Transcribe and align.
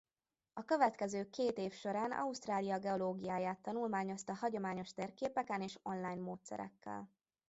A 0.53 0.63
következő 0.65 1.29
két 1.29 1.57
év 1.57 1.73
során 1.73 2.11
Ausztrália 2.11 2.79
geológiáját 2.79 3.59
tanulmányozta 3.61 4.33
hagyományos 4.33 4.93
térképeken 4.93 5.61
és 5.61 5.79
online 5.83 6.21
módszerekkel. 6.21 7.09